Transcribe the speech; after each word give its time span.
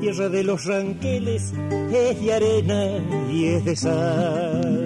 tierra 0.00 0.30
de 0.30 0.42
los 0.42 0.64
ranqueles 0.64 1.52
es 1.92 2.20
de 2.20 2.32
arena 2.32 2.86
y 3.30 3.44
es 3.44 3.64
de 3.64 3.76
sal. 3.76 4.79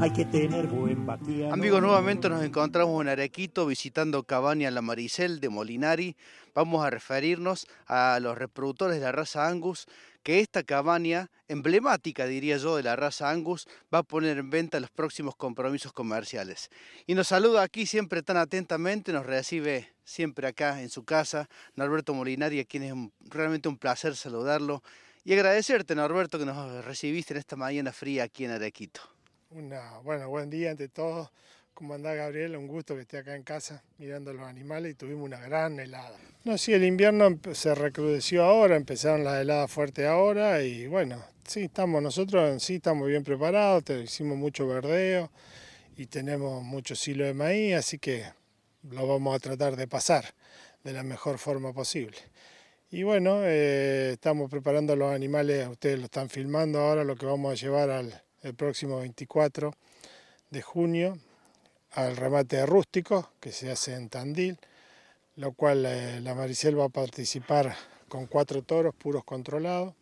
Hay 0.00 0.12
que 0.12 0.24
tener 0.24 0.66
buen. 0.66 1.06
Amigos, 1.52 1.82
nuevamente 1.82 2.30
nos 2.30 2.42
encontramos 2.42 3.02
en 3.02 3.08
Arequito 3.08 3.66
visitando 3.66 4.22
Cabaña 4.22 4.70
La 4.70 4.80
Maricel 4.80 5.40
de 5.40 5.50
Molinari. 5.50 6.16
Vamos 6.54 6.82
a 6.82 6.88
referirnos 6.88 7.66
a 7.86 8.18
los 8.22 8.38
reproductores 8.38 8.96
de 8.96 9.02
la 9.02 9.12
raza 9.12 9.46
Angus 9.46 9.86
que 10.22 10.40
esta 10.40 10.62
cabaña, 10.62 11.30
emblemática 11.48 12.26
diría 12.26 12.56
yo 12.56 12.76
de 12.76 12.82
la 12.82 12.96
raza 12.96 13.28
Angus, 13.28 13.68
va 13.92 13.98
a 13.98 14.02
poner 14.02 14.38
en 14.38 14.48
venta 14.48 14.80
los 14.80 14.90
próximos 14.90 15.36
compromisos 15.36 15.92
comerciales. 15.92 16.70
Y 17.06 17.14
nos 17.14 17.28
saluda 17.28 17.62
aquí 17.62 17.84
siempre 17.84 18.22
tan 18.22 18.38
atentamente, 18.38 19.12
nos 19.12 19.26
recibe 19.26 19.92
siempre 20.04 20.48
acá 20.48 20.80
en 20.80 20.88
su 20.88 21.04
casa, 21.04 21.50
Norberto 21.76 22.14
Molinari, 22.14 22.60
a 22.60 22.64
quien 22.64 22.82
es 22.84 22.94
realmente 23.28 23.68
un 23.68 23.76
placer 23.76 24.16
saludarlo 24.16 24.82
y 25.24 25.34
agradecerte, 25.34 25.94
Norberto, 25.94 26.38
que 26.38 26.46
nos 26.46 26.84
recibiste 26.86 27.34
en 27.34 27.38
esta 27.38 27.56
mañana 27.56 27.92
fría 27.92 28.24
aquí 28.24 28.46
en 28.46 28.52
Arequito. 28.52 29.02
Una, 29.52 29.98
bueno, 30.04 30.28
buen 30.28 30.48
día 30.48 30.70
ante 30.70 30.88
todos. 30.88 31.28
¿Cómo 31.74 31.94
anda 31.94 32.14
Gabriel? 32.14 32.54
Un 32.54 32.68
gusto 32.68 32.94
que 32.94 33.00
esté 33.00 33.18
acá 33.18 33.34
en 33.34 33.42
casa 33.42 33.82
mirando 33.98 34.32
los 34.32 34.46
animales 34.46 34.92
y 34.92 34.94
tuvimos 34.94 35.24
una 35.24 35.40
gran 35.40 35.80
helada. 35.80 36.16
No, 36.44 36.56
sí, 36.56 36.72
el 36.72 36.84
invierno 36.84 37.36
se 37.52 37.74
recrudeció 37.74 38.44
ahora, 38.44 38.76
empezaron 38.76 39.24
las 39.24 39.40
heladas 39.40 39.68
fuertes 39.68 40.06
ahora 40.06 40.62
y 40.62 40.86
bueno, 40.86 41.20
sí, 41.48 41.62
estamos 41.62 42.00
nosotros, 42.00 42.62
sí, 42.62 42.76
estamos 42.76 43.08
bien 43.08 43.24
preparados, 43.24 43.82
hicimos 43.90 44.38
mucho 44.38 44.68
verdeo 44.68 45.32
y 45.96 46.06
tenemos 46.06 46.62
mucho 46.62 46.94
silo 46.94 47.24
de 47.24 47.34
maíz, 47.34 47.74
así 47.74 47.98
que 47.98 48.26
lo 48.88 49.08
vamos 49.08 49.34
a 49.34 49.40
tratar 49.40 49.74
de 49.74 49.88
pasar 49.88 50.26
de 50.84 50.92
la 50.92 51.02
mejor 51.02 51.38
forma 51.38 51.72
posible. 51.72 52.18
Y 52.92 53.02
bueno, 53.02 53.40
eh, 53.42 54.10
estamos 54.12 54.48
preparando 54.48 54.94
los 54.94 55.12
animales, 55.12 55.66
ustedes 55.66 55.98
lo 55.98 56.04
están 56.04 56.28
filmando 56.28 56.78
ahora, 56.78 57.02
lo 57.02 57.16
que 57.16 57.26
vamos 57.26 57.50
a 57.52 57.56
llevar 57.56 57.90
al 57.90 58.22
el 58.42 58.54
próximo 58.54 58.98
24 59.00 59.72
de 60.50 60.62
junio 60.62 61.18
al 61.92 62.16
remate 62.16 62.64
rústico 62.64 63.30
que 63.40 63.52
se 63.52 63.70
hace 63.70 63.94
en 63.94 64.08
Tandil, 64.08 64.58
lo 65.36 65.52
cual 65.52 65.84
eh, 65.86 66.20
la 66.20 66.34
Maricel 66.34 66.78
va 66.78 66.86
a 66.86 66.90
participar 66.90 67.74
con 68.08 68.26
cuatro 68.26 68.62
toros 68.62 68.94
puros 68.94 69.24
controlados, 69.24 69.94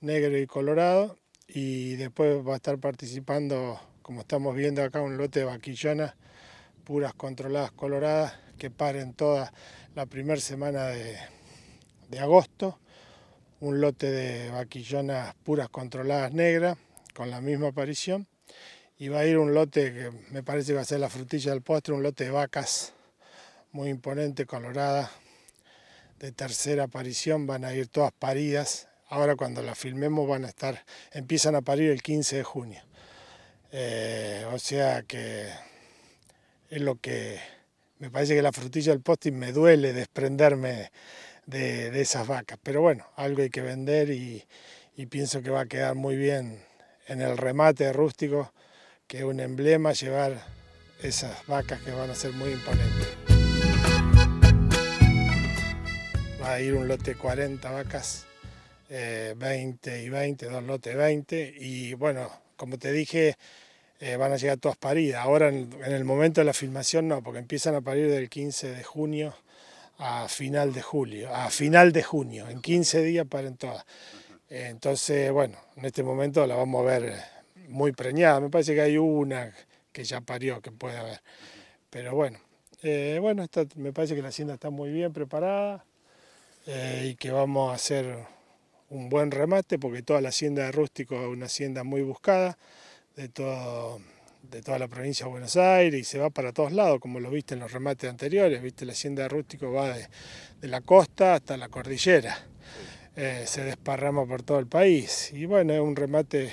negro 0.00 0.36
y 0.38 0.46
colorado, 0.46 1.18
y 1.46 1.96
después 1.96 2.46
va 2.46 2.54
a 2.54 2.56
estar 2.56 2.78
participando, 2.78 3.80
como 4.02 4.20
estamos 4.20 4.56
viendo 4.56 4.82
acá, 4.82 5.00
un 5.00 5.16
lote 5.16 5.40
de 5.40 5.46
vaquillonas 5.46 6.14
puras 6.84 7.14
controladas 7.14 7.70
coloradas 7.72 8.38
que 8.58 8.70
paren 8.70 9.14
toda 9.14 9.52
la 9.94 10.06
primera 10.06 10.40
semana 10.40 10.86
de, 10.86 11.16
de 12.08 12.18
agosto, 12.18 12.78
un 13.60 13.80
lote 13.80 14.10
de 14.10 14.50
vaquillonas 14.50 15.34
puras 15.44 15.68
controladas 15.68 16.32
negras 16.32 16.76
con 17.14 17.30
la 17.30 17.40
misma 17.40 17.68
aparición 17.68 18.26
y 18.98 19.08
va 19.08 19.20
a 19.20 19.26
ir 19.26 19.38
un 19.38 19.54
lote 19.54 19.92
que 19.92 20.10
me 20.30 20.42
parece 20.42 20.68
que 20.68 20.74
va 20.74 20.82
a 20.82 20.84
ser 20.84 21.00
la 21.00 21.08
frutilla 21.08 21.52
del 21.52 21.62
postre, 21.62 21.94
un 21.94 22.02
lote 22.02 22.24
de 22.24 22.30
vacas 22.30 22.92
muy 23.72 23.88
imponente, 23.88 24.46
colorada, 24.46 25.10
de 26.20 26.30
tercera 26.32 26.84
aparición, 26.84 27.46
van 27.46 27.64
a 27.64 27.74
ir 27.74 27.88
todas 27.88 28.12
paridas. 28.12 28.88
Ahora 29.08 29.36
cuando 29.36 29.62
la 29.62 29.74
filmemos 29.74 30.28
van 30.28 30.44
a 30.44 30.48
estar, 30.48 30.84
empiezan 31.12 31.56
a 31.56 31.62
parir 31.62 31.90
el 31.90 32.02
15 32.02 32.36
de 32.36 32.44
junio. 32.44 32.82
Eh, 33.72 34.46
o 34.52 34.58
sea 34.58 35.02
que 35.02 35.48
es 36.70 36.80
lo 36.80 36.96
que 37.00 37.40
me 37.98 38.10
parece 38.10 38.36
que 38.36 38.42
la 38.42 38.52
frutilla 38.52 38.92
del 38.92 39.00
postre 39.00 39.32
me 39.32 39.52
duele 39.52 39.92
desprenderme 39.92 40.92
de, 41.46 41.90
de, 41.90 42.00
esas 42.00 42.26
vacas. 42.26 42.58
Pero 42.62 42.80
bueno, 42.80 43.06
algo 43.16 43.42
hay 43.42 43.50
que 43.50 43.62
vender 43.62 44.10
y, 44.10 44.44
y 44.96 45.06
pienso 45.06 45.42
que 45.42 45.50
va 45.50 45.62
a 45.62 45.66
quedar 45.66 45.96
muy 45.96 46.16
bien 46.16 46.62
en 47.06 47.20
el 47.20 47.36
remate 47.36 47.92
rústico 47.92 48.52
que 49.06 49.18
es 49.18 49.24
un 49.24 49.40
emblema 49.40 49.92
llevar 49.92 50.42
esas 51.02 51.46
vacas 51.46 51.80
que 51.82 51.90
van 51.90 52.10
a 52.10 52.14
ser 52.14 52.32
muy 52.32 52.50
imponentes. 52.50 53.08
Va 56.40 56.54
a 56.54 56.60
ir 56.60 56.74
un 56.74 56.88
lote 56.88 57.14
40 57.14 57.70
vacas, 57.70 58.26
20 58.88 59.94
eh, 59.94 60.02
y 60.02 60.08
20, 60.08 60.46
dos 60.46 60.62
lotes 60.62 60.96
20 60.96 61.54
y 61.58 61.94
bueno, 61.94 62.30
como 62.56 62.78
te 62.78 62.92
dije, 62.92 63.36
eh, 64.00 64.16
van 64.16 64.32
a 64.32 64.36
llegar 64.36 64.58
todas 64.58 64.76
paridas. 64.76 65.24
Ahora 65.24 65.48
en, 65.48 65.72
el 65.82 66.04
momento 66.04 66.40
de 66.40 66.44
la 66.44 66.52
filmación 66.52 67.08
no, 67.08 67.22
porque 67.22 67.38
empiezan 67.38 67.74
a 67.74 67.80
parir 67.80 68.10
del 68.10 68.28
15 68.28 68.72
de 68.72 68.84
junio 68.84 69.34
a 69.98 70.28
final 70.28 70.72
de 70.72 70.82
julio, 70.82 71.34
a 71.34 71.50
final 71.50 71.92
de 71.92 72.02
junio, 72.02 72.48
en 72.48 72.60
15 72.60 73.02
días 73.02 73.26
paren 73.28 73.56
todas. 73.56 73.84
Entonces, 74.56 75.32
bueno, 75.32 75.58
en 75.76 75.84
este 75.84 76.04
momento 76.04 76.46
la 76.46 76.54
vamos 76.54 76.82
a 76.82 76.84
ver 76.84 77.12
muy 77.66 77.90
preñada. 77.90 78.38
Me 78.38 78.50
parece 78.50 78.72
que 78.72 78.82
hay 78.82 78.96
una 78.96 79.52
que 79.90 80.04
ya 80.04 80.20
parió, 80.20 80.60
que 80.60 80.70
puede 80.70 80.96
haber. 80.96 81.20
Pero 81.90 82.14
bueno, 82.14 82.38
eh, 82.84 83.18
bueno, 83.20 83.44
me 83.74 83.92
parece 83.92 84.14
que 84.14 84.22
la 84.22 84.28
hacienda 84.28 84.54
está 84.54 84.70
muy 84.70 84.92
bien 84.92 85.12
preparada 85.12 85.84
eh, 86.66 87.08
y 87.10 87.16
que 87.16 87.32
vamos 87.32 87.72
a 87.72 87.74
hacer 87.74 88.16
un 88.90 89.08
buen 89.08 89.32
remate 89.32 89.76
porque 89.76 90.02
toda 90.02 90.20
la 90.20 90.28
hacienda 90.28 90.62
de 90.62 90.70
Rústico 90.70 91.20
es 91.20 91.26
una 91.26 91.46
hacienda 91.46 91.82
muy 91.82 92.02
buscada 92.02 92.56
de, 93.16 93.28
de 94.42 94.62
toda 94.62 94.78
la 94.78 94.86
provincia 94.86 95.26
de 95.26 95.32
Buenos 95.32 95.56
Aires 95.56 96.00
y 96.00 96.04
se 96.04 96.20
va 96.20 96.30
para 96.30 96.52
todos 96.52 96.70
lados, 96.70 97.00
como 97.00 97.18
lo 97.18 97.28
viste 97.28 97.54
en 97.54 97.60
los 97.60 97.72
remates 97.72 98.08
anteriores. 98.08 98.62
Viste, 98.62 98.84
la 98.84 98.92
hacienda 98.92 99.24
de 99.24 99.30
Rústico 99.30 99.72
va 99.72 99.96
de 99.96 100.68
la 100.68 100.80
costa 100.80 101.34
hasta 101.34 101.56
la 101.56 101.68
cordillera. 101.68 102.53
Eh, 103.16 103.44
se 103.46 103.62
desparrama 103.62 104.26
por 104.26 104.42
todo 104.42 104.58
el 104.58 104.66
país. 104.66 105.32
Y 105.32 105.46
bueno, 105.46 105.72
es 105.72 105.80
un 105.80 105.94
remate 105.94 106.52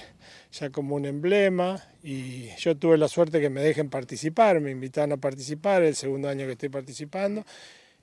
ya 0.52 0.70
como 0.70 0.96
un 0.96 1.06
emblema 1.06 1.82
y 2.04 2.50
yo 2.58 2.78
tuve 2.78 2.98
la 2.98 3.08
suerte 3.08 3.42
que 3.42 3.50
me 3.50 3.62
dejen 3.62 3.90
participar, 3.90 4.60
me 4.60 4.70
invitaron 4.70 5.14
a 5.14 5.18
participar, 5.18 5.82
el 5.82 5.96
segundo 5.96 6.30
año 6.30 6.46
que 6.46 6.52
estoy 6.54 6.70
participando 6.70 7.46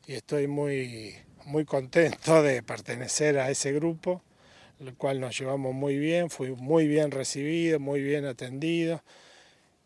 y 0.06 0.14
estoy 0.14 0.48
muy, 0.48 1.14
muy 1.44 1.64
contento 1.64 2.42
de 2.42 2.62
pertenecer 2.62 3.38
a 3.38 3.50
ese 3.50 3.72
grupo, 3.72 4.22
el 4.80 4.94
cual 4.94 5.20
nos 5.20 5.38
llevamos 5.38 5.74
muy 5.74 5.98
bien, 5.98 6.30
fui 6.30 6.50
muy 6.50 6.88
bien 6.88 7.10
recibido, 7.10 7.78
muy 7.78 8.02
bien 8.02 8.24
atendido 8.24 9.02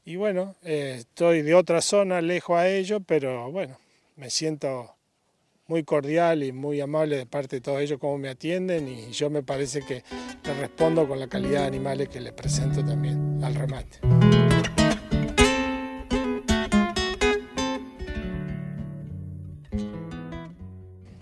y 0.05 0.17
bueno, 0.17 0.57
eh, 0.63 0.97
estoy 0.99 1.43
de 1.43 1.55
otra 1.55 1.81
zona, 1.81 2.21
lejos 2.21 2.59
a 2.59 2.69
ello, 2.69 3.01
pero 3.01 3.51
bueno, 3.53 3.79
me 4.17 4.31
siento 4.31 4.97
muy 5.67 5.85
cordial 5.85 6.43
y 6.43 6.53
muy 6.53 6.81
amable 6.81 7.17
de 7.17 7.27
parte 7.27 7.57
de 7.57 7.61
todos 7.61 7.81
ellos 7.81 7.99
cómo 8.01 8.19
me 8.19 8.29
atienden 8.29 8.89
y 8.89 9.13
yo 9.13 9.31
me 9.31 9.43
parece 9.43 9.81
que 9.81 10.03
le 10.45 10.55
respondo 10.55 11.07
con 11.07 11.21
la 11.21 11.29
calidad 11.29 11.63
de 11.63 11.67
animales 11.67 12.09
que 12.09 12.21
les 12.21 12.33
presento 12.33 12.85
también 12.85 13.43
al 13.43 13.55
remate. 13.55 14.01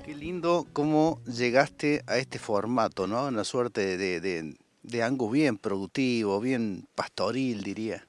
Qué 0.04 0.14
lindo 0.14 0.66
cómo 0.72 1.20
llegaste 1.24 2.02
a 2.06 2.16
este 2.16 2.38
formato, 2.38 3.06
¿no? 3.06 3.26
Una 3.26 3.44
suerte 3.44 3.96
de, 3.98 4.20
de, 4.20 4.54
de 4.82 5.02
angus 5.02 5.32
bien 5.32 5.58
productivo, 5.58 6.40
bien 6.40 6.86
pastoril, 6.94 7.62
diría. 7.62 8.06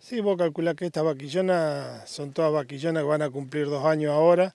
Sí, 0.00 0.20
vos 0.20 0.36
calculás 0.36 0.74
que 0.74 0.86
estas 0.86 1.04
vaquillonas 1.04 2.08
son 2.08 2.32
todas 2.32 2.52
vaquillonas 2.52 3.02
que 3.02 3.08
van 3.08 3.22
a 3.22 3.30
cumplir 3.30 3.66
dos 3.66 3.84
años 3.84 4.12
ahora 4.12 4.54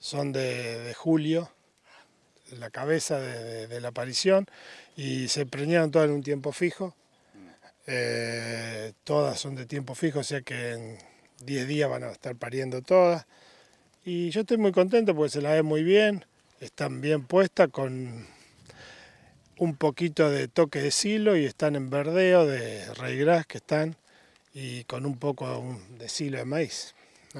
son 0.00 0.32
de, 0.32 0.92
julio, 0.96 1.50
la 2.58 2.70
cabeza 2.70 3.20
de, 3.20 3.80
la 3.80 3.88
aparición, 3.88 4.46
y 4.96 5.28
se 5.28 5.46
preñaron 5.46 5.92
todas 5.92 6.08
en 6.08 6.14
un 6.16 6.22
tiempo 6.22 6.50
fijo. 6.50 6.96
Eh, 7.86 8.92
todas 9.04 9.38
son 9.38 9.54
de 9.54 9.66
tiempo 9.66 9.94
fijo, 9.94 10.20
o 10.20 10.24
sea 10.24 10.40
que 10.40 10.72
en 10.72 10.98
10 11.44 11.68
días 11.68 11.88
van 11.88 12.04
a 12.04 12.10
estar 12.10 12.34
pariendo 12.34 12.82
todas. 12.82 13.26
Y 14.04 14.30
yo 14.30 14.40
estoy 14.40 14.56
muy 14.56 14.72
contento 14.72 15.14
porque 15.14 15.30
se 15.30 15.42
la 15.42 15.52
ve 15.52 15.62
muy 15.62 15.84
bien, 15.84 16.24
están 16.60 17.00
bien 17.00 17.24
puestas 17.24 17.68
con 17.68 18.26
un 19.58 19.76
poquito 19.76 20.30
de 20.30 20.48
toque 20.48 20.80
de 20.80 20.90
silo 20.90 21.36
y 21.36 21.44
están 21.44 21.76
en 21.76 21.90
verdeo 21.90 22.46
de 22.46 22.86
gras 23.16 23.46
que 23.46 23.58
están 23.58 23.96
y 24.54 24.84
con 24.84 25.04
un 25.04 25.18
poco 25.18 25.78
de 25.98 26.08
silo 26.08 26.38
de 26.38 26.44
maíz. 26.44 26.94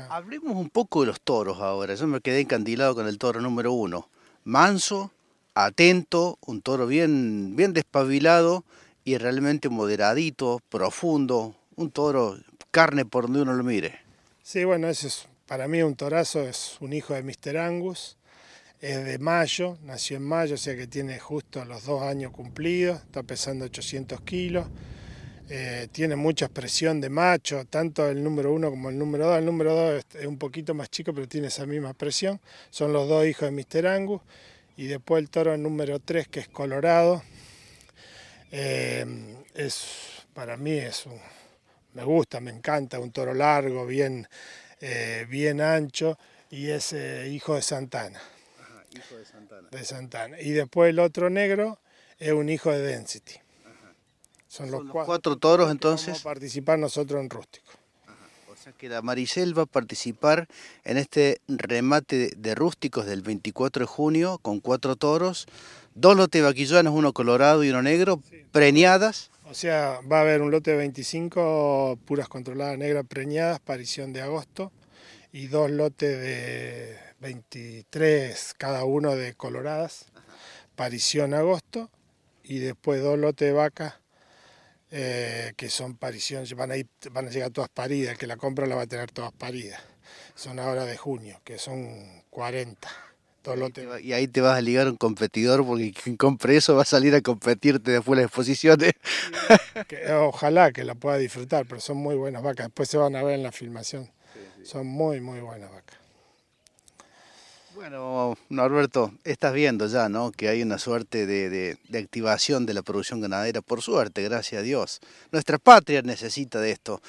Hablemos 0.08 0.56
un 0.56 0.70
poco 0.70 1.00
de 1.00 1.08
los 1.08 1.20
toros 1.20 1.60
ahora. 1.60 1.94
Yo 1.94 2.06
me 2.06 2.20
quedé 2.20 2.40
encandilado 2.40 2.94
con 2.94 3.08
el 3.08 3.18
toro 3.18 3.40
número 3.40 3.72
uno. 3.72 4.08
Manso, 4.44 5.10
atento, 5.54 6.38
un 6.46 6.62
toro 6.62 6.86
bien, 6.86 7.56
bien 7.56 7.72
despabilado 7.72 8.64
y 9.04 9.18
realmente 9.18 9.68
moderadito, 9.68 10.60
profundo. 10.68 11.56
Un 11.74 11.90
toro, 11.90 12.38
carne 12.70 13.04
por 13.04 13.24
donde 13.24 13.42
uno 13.42 13.54
lo 13.54 13.64
mire. 13.64 13.98
Sí, 14.42 14.64
bueno, 14.64 14.88
ese 14.88 15.08
es 15.08 15.26
para 15.46 15.66
mí 15.66 15.82
un 15.82 15.96
torazo, 15.96 16.42
es 16.42 16.76
un 16.80 16.92
hijo 16.92 17.14
de 17.14 17.22
Mr. 17.22 17.56
Angus. 17.58 18.16
Es 18.80 19.04
de 19.04 19.18
mayo, 19.18 19.76
nació 19.82 20.16
en 20.16 20.22
mayo, 20.22 20.54
o 20.54 20.58
sea 20.58 20.76
que 20.76 20.86
tiene 20.86 21.18
justo 21.18 21.64
los 21.64 21.84
dos 21.84 22.02
años 22.02 22.32
cumplidos, 22.32 23.00
está 23.02 23.22
pesando 23.22 23.64
800 23.64 24.20
kilos. 24.22 24.66
Eh, 25.52 25.88
tiene 25.90 26.14
mucha 26.14 26.44
expresión 26.44 27.00
de 27.00 27.10
macho, 27.10 27.64
tanto 27.64 28.08
el 28.08 28.22
número 28.22 28.52
uno 28.52 28.70
como 28.70 28.88
el 28.88 28.96
número 28.96 29.26
dos. 29.26 29.38
El 29.38 29.46
número 29.46 29.74
dos 29.74 30.06
es 30.14 30.24
un 30.24 30.38
poquito 30.38 30.74
más 30.74 30.88
chico, 30.90 31.12
pero 31.12 31.26
tiene 31.26 31.48
esa 31.48 31.66
misma 31.66 31.88
expresión. 31.88 32.40
Son 32.70 32.92
los 32.92 33.08
dos 33.08 33.26
hijos 33.26 33.50
de 33.50 33.50
Mr. 33.50 33.88
Angus 33.88 34.22
Y 34.76 34.86
después 34.86 35.20
el 35.20 35.28
toro 35.28 35.56
número 35.56 35.98
3, 35.98 36.28
que 36.28 36.38
es 36.38 36.48
colorado. 36.48 37.24
Eh, 38.52 39.04
es, 39.54 40.24
para 40.34 40.56
mí 40.56 40.70
es 40.70 41.04
un, 41.06 41.18
me 41.94 42.04
gusta, 42.04 42.38
me 42.38 42.52
encanta, 42.52 43.00
un 43.00 43.10
toro 43.10 43.34
largo, 43.34 43.86
bien, 43.86 44.28
eh, 44.80 45.26
bien 45.28 45.60
ancho 45.60 46.16
y 46.48 46.70
es 46.70 46.92
hijo 47.28 47.56
de 47.56 47.62
Santana. 47.62 48.20
hijo 48.92 49.16
de 49.16 49.24
Santana. 49.24 49.68
De 49.68 49.84
Santana. 49.84 50.40
Y 50.40 50.50
después 50.52 50.90
el 50.90 51.00
otro 51.00 51.28
negro 51.28 51.80
es 52.20 52.30
un 52.30 52.48
hijo 52.48 52.70
de 52.70 52.82
Density. 52.82 53.49
Son, 54.50 54.68
los, 54.68 54.82
cuatro, 54.90 55.36
toros 55.36 55.70
entonces. 55.70 56.08
Vamos 56.08 56.22
a 56.22 56.24
participar 56.24 56.76
nosotros 56.76 57.20
en 57.20 57.30
rústico. 57.30 57.70
O 58.50 58.56
sea 58.56 58.72
que 58.72 58.88
la 58.88 59.00
Maricel 59.00 59.56
va 59.56 59.62
a 59.62 59.66
participar 59.66 60.48
en 60.82 60.96
este 60.96 61.40
remate 61.46 62.32
de 62.36 62.56
rústicos 62.56 63.06
del 63.06 63.22
24 63.22 63.82
de 63.82 63.86
junio 63.86 64.40
con 64.42 64.58
cuatro 64.58 64.96
toros, 64.96 65.46
dos 65.94 66.16
lotes 66.16 66.42
vaquillanos, 66.42 66.92
uno 66.92 67.12
colorado 67.12 67.62
y 67.62 67.70
uno 67.70 67.80
negro, 67.80 68.20
preñadas. 68.50 69.30
O 69.48 69.54
sea, 69.54 70.00
va 70.10 70.18
a 70.18 70.22
haber 70.22 70.42
un 70.42 70.50
lote 70.50 70.72
de 70.72 70.78
25 70.78 72.00
puras 72.04 72.28
controladas 72.28 72.76
negras 72.76 73.06
preñadas, 73.08 73.60
parición 73.60 74.12
de 74.12 74.22
agosto, 74.22 74.72
y 75.32 75.46
dos 75.46 75.70
lotes 75.70 76.20
de 76.20 76.98
23 77.20 78.54
cada 78.58 78.84
uno 78.84 79.14
de 79.14 79.32
coloradas, 79.34 80.06
parición 80.74 81.34
agosto, 81.34 81.88
y 82.42 82.58
después 82.58 83.00
dos 83.00 83.16
lotes 83.16 83.46
de 83.46 83.52
vacas 83.52 84.00
eh, 84.90 85.52
que 85.56 85.70
son 85.70 85.96
pariciones, 85.96 86.52
van 86.54 86.72
a, 86.72 86.76
ir, 86.76 86.88
van 87.12 87.26
a 87.26 87.30
llegar 87.30 87.50
todas 87.50 87.70
paridas, 87.70 88.12
el 88.12 88.18
que 88.18 88.26
la 88.26 88.36
compra 88.36 88.66
la 88.66 88.76
va 88.76 88.82
a 88.82 88.86
tener 88.86 89.10
todas 89.10 89.32
paridas. 89.32 89.80
Son 90.34 90.58
ahora 90.58 90.84
de 90.84 90.96
junio, 90.96 91.40
que 91.44 91.58
son 91.58 92.22
40. 92.30 92.88
Y 94.02 94.12
ahí 94.12 94.28
te 94.28 94.42
vas 94.42 94.58
a 94.58 94.60
ligar 94.60 94.86
un 94.86 94.96
competidor 94.96 95.64
porque 95.64 95.92
quien 95.92 96.16
compre 96.16 96.56
eso 96.56 96.74
va 96.74 96.82
a 96.82 96.84
salir 96.84 97.14
a 97.14 97.22
competirte 97.22 97.90
después 97.90 98.16
de 98.16 98.22
las 98.22 98.28
exposiciones. 98.28 98.92
ojalá 100.20 100.72
que 100.72 100.84
la 100.84 100.94
pueda 100.94 101.16
disfrutar, 101.16 101.64
pero 101.66 101.80
son 101.80 101.96
muy 101.96 102.16
buenas 102.16 102.42
vacas. 102.42 102.66
Después 102.66 102.90
se 102.90 102.98
van 102.98 103.16
a 103.16 103.22
ver 103.22 103.36
en 103.36 103.42
la 103.42 103.52
filmación. 103.52 104.10
Son 104.62 104.86
muy, 104.86 105.20
muy 105.20 105.40
buenas 105.40 105.70
vacas. 105.70 105.99
Bueno, 107.80 108.36
Norberto, 108.50 109.10
estás 109.24 109.54
viendo 109.54 109.86
ya, 109.86 110.10
¿no? 110.10 110.32
Que 110.32 110.50
hay 110.50 110.60
una 110.60 110.78
suerte 110.78 111.24
de, 111.24 111.78
activación 111.98 112.66
de 112.66 112.74
la 112.74 112.82
producción 112.82 113.22
ganadera, 113.22 113.62
por 113.62 113.80
suerte, 113.80 114.22
gracias 114.22 114.60
a 114.60 114.62
Dios. 114.62 115.00
Nuestra 115.32 115.56
patria 115.56 116.02
necesita 116.02 116.60
de 116.60 116.72
esto, 116.72 117.00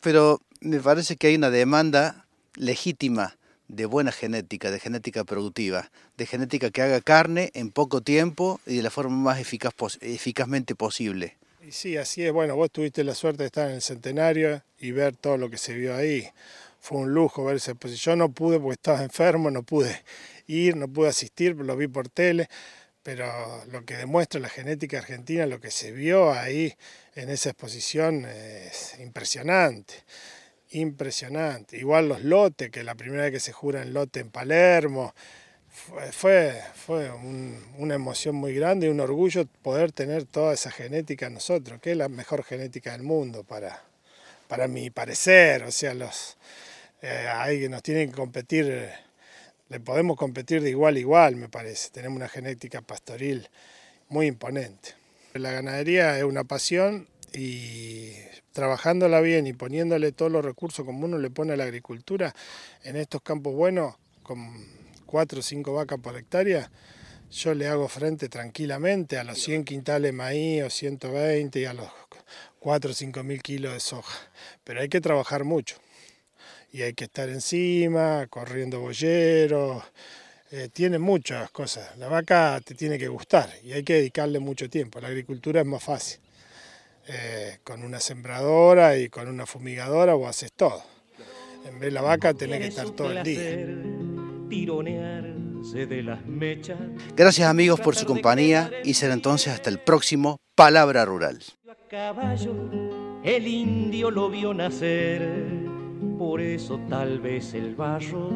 pero 0.00 0.40
me 0.60 0.78
parece 0.78 1.16
que 1.16 1.26
hay 1.26 1.34
una 1.34 1.50
demanda 1.50 2.26
legítima 2.54 3.36
de 3.66 3.86
buena 3.86 4.12
genética, 4.12 4.70
de 4.70 4.78
genética 4.78 5.24
productiva, 5.24 5.90
de 6.16 6.26
genética 6.26 6.70
que 6.70 6.82
haga 6.82 7.00
carne 7.00 7.50
en 7.54 7.72
poco 7.72 8.00
tiempo 8.00 8.60
y 8.66 8.76
de 8.76 8.82
la 8.84 8.90
forma 8.90 9.16
más 9.16 9.40
eficaz, 9.40 9.74
eficazmente 10.00 10.76
posible. 10.76 11.38
Sí, 11.70 11.96
así 11.96 12.24
es. 12.24 12.32
Bueno, 12.32 12.54
vos 12.54 12.70
tuviste 12.70 13.02
la 13.02 13.16
suerte 13.16 13.42
de 13.42 13.46
estar 13.48 13.68
en 13.68 13.74
el 13.74 13.82
centenario 13.82 14.62
y 14.78 14.92
ver 14.92 15.16
todo 15.16 15.38
lo 15.38 15.50
que 15.50 15.58
se 15.58 15.74
vio 15.74 15.96
ahí 15.96 16.30
fue 16.80 16.98
un 16.98 17.12
lujo 17.12 17.44
verse. 17.44 17.74
Pues 17.74 17.98
yo 18.00 18.16
no 18.16 18.32
pude 18.32 18.58
porque 18.58 18.74
estaba 18.74 19.02
enfermo, 19.02 19.50
no 19.50 19.62
pude 19.62 20.02
ir, 20.46 20.76
no 20.76 20.88
pude 20.88 21.08
asistir, 21.08 21.54
lo 21.54 21.76
vi 21.76 21.86
por 21.86 22.08
tele, 22.08 22.48
pero 23.02 23.26
lo 23.66 23.84
que 23.84 23.96
demuestra 23.96 24.40
la 24.40 24.48
genética 24.48 24.98
argentina, 24.98 25.46
lo 25.46 25.60
que 25.60 25.70
se 25.70 25.92
vio 25.92 26.32
ahí 26.32 26.74
en 27.14 27.30
esa 27.30 27.50
exposición 27.50 28.24
es 28.24 28.98
impresionante. 28.98 29.94
Impresionante. 30.70 31.76
Igual 31.78 32.08
los 32.08 32.22
lotes, 32.22 32.70
que 32.70 32.84
la 32.84 32.94
primera 32.94 33.24
vez 33.24 33.32
que 33.32 33.40
se 33.40 33.52
jura 33.52 33.82
en 33.82 33.92
lote 33.92 34.20
en 34.20 34.30
Palermo, 34.30 35.14
fue, 36.12 36.60
fue 36.74 37.10
una 37.78 37.94
emoción 37.94 38.34
muy 38.34 38.54
grande 38.54 38.86
y 38.86 38.90
un 38.90 39.00
orgullo 39.00 39.46
poder 39.62 39.92
tener 39.92 40.24
toda 40.24 40.52
esa 40.54 40.70
genética 40.70 41.30
nosotros, 41.30 41.80
que 41.80 41.92
es 41.92 41.96
la 41.96 42.08
mejor 42.08 42.44
genética 42.44 42.92
del 42.92 43.02
mundo 43.02 43.44
para, 43.44 43.82
para 44.48 44.68
mi 44.68 44.90
parecer. 44.90 45.62
O 45.64 45.72
sea, 45.72 45.94
los, 45.94 46.36
eh, 47.02 47.26
hay 47.32 47.68
nos 47.68 47.82
tienen 47.82 48.10
que 48.10 48.16
competir, 48.16 48.90
le 49.68 49.80
podemos 49.80 50.16
competir 50.16 50.62
de 50.62 50.70
igual 50.70 50.96
a 50.96 50.98
igual, 50.98 51.36
me 51.36 51.48
parece. 51.48 51.90
Tenemos 51.90 52.16
una 52.16 52.28
genética 52.28 52.82
pastoril 52.82 53.48
muy 54.08 54.26
imponente. 54.26 54.94
La 55.34 55.52
ganadería 55.52 56.18
es 56.18 56.24
una 56.24 56.44
pasión 56.44 57.08
y 57.32 58.12
trabajándola 58.52 59.20
bien 59.20 59.46
y 59.46 59.52
poniéndole 59.52 60.12
todos 60.12 60.30
los 60.30 60.44
recursos 60.44 60.84
como 60.84 61.06
uno 61.06 61.18
le 61.18 61.30
pone 61.30 61.52
a 61.52 61.56
la 61.56 61.64
agricultura, 61.64 62.34
en 62.82 62.96
estos 62.96 63.22
campos 63.22 63.54
buenos, 63.54 63.94
con 64.22 64.66
4 65.06 65.38
o 65.38 65.42
5 65.42 65.72
vacas 65.72 66.00
por 66.00 66.16
hectárea, 66.16 66.70
yo 67.30 67.54
le 67.54 67.68
hago 67.68 67.88
frente 67.88 68.28
tranquilamente 68.28 69.16
a 69.18 69.24
los 69.24 69.38
100 69.38 69.64
quintales 69.64 70.08
de 70.08 70.12
maíz 70.12 70.64
o 70.64 70.70
120 70.70 71.60
y 71.60 71.64
a 71.64 71.72
los 71.72 71.88
4 72.58 72.90
o 72.90 72.94
5 72.94 73.22
mil 73.22 73.40
kilos 73.40 73.72
de 73.72 73.80
soja. 73.80 74.18
Pero 74.64 74.80
hay 74.80 74.88
que 74.88 75.00
trabajar 75.00 75.44
mucho 75.44 75.76
y 76.72 76.82
hay 76.82 76.94
que 76.94 77.04
estar 77.04 77.28
encima, 77.28 78.26
corriendo 78.28 78.80
bolleros, 78.80 79.82
eh, 80.52 80.68
tiene 80.72 80.98
muchas 80.98 81.50
cosas. 81.50 81.96
La 81.98 82.08
vaca 82.08 82.60
te 82.64 82.74
tiene 82.74 82.98
que 82.98 83.08
gustar 83.08 83.50
y 83.62 83.72
hay 83.72 83.82
que 83.82 83.94
dedicarle 83.94 84.38
mucho 84.38 84.68
tiempo. 84.68 85.00
La 85.00 85.08
agricultura 85.08 85.60
es 85.60 85.66
más 85.66 85.82
fácil. 85.82 86.20
Eh, 87.08 87.58
con 87.64 87.82
una 87.82 87.98
sembradora 87.98 88.96
y 88.96 89.08
con 89.08 89.28
una 89.28 89.46
fumigadora 89.46 90.14
vos 90.14 90.28
haces 90.28 90.52
todo. 90.52 90.82
En 91.66 91.74
vez 91.74 91.88
de 91.88 91.90
la 91.90 92.02
vaca 92.02 92.34
tenés 92.34 92.60
que 92.60 92.66
estar 92.68 92.90
todo 92.90 93.10
el 93.10 93.22
día. 93.22 93.66
Gracias 97.16 97.48
amigos 97.48 97.80
por 97.80 97.96
su 97.96 98.06
compañía 98.06 98.70
y 98.84 98.94
será 98.94 99.14
entonces 99.14 99.52
hasta 99.52 99.70
el 99.70 99.78
próximo 99.78 100.38
Palabra 100.54 101.04
Rural. 101.04 101.38
el 103.22 103.46
indio 103.46 104.10
lo 104.10 104.30
vio 104.30 104.54
nacer 104.54 105.59
por 106.20 106.40
eso 106.42 106.78
tal 106.90 107.18
vez 107.18 107.54
el 107.54 107.74
barro 107.74 108.28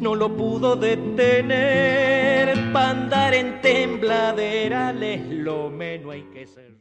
no 0.00 0.14
lo 0.14 0.34
pudo 0.34 0.76
detener. 0.76 2.56
Para 2.72 2.88
andar 2.88 3.34
en 3.34 3.60
tembladerales 3.60 5.20
lo 5.28 5.68
menos 5.68 6.14
hay 6.14 6.22
que 6.32 6.46
ser. 6.46 6.76